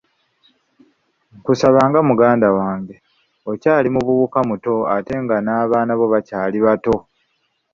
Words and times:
Nkusaba 1.37 1.79
nga 1.89 1.99
muganda 2.09 2.47
wange, 2.57 2.95
okyali 3.51 3.87
muvubuka 3.95 4.39
muto 4.49 4.73
ate 4.95 5.13
nga 5.23 5.37
n'abaana 5.41 5.91
bo 5.99 6.05
bakyali 6.13 6.57
bato. 6.65 6.95